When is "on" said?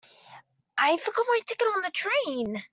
1.67-1.81